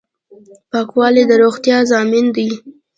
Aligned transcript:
پاکوالی 0.71 1.23
د 1.27 1.31
روغتیا 1.43 1.77
ضامن 1.91 2.25
دی. 2.35 2.49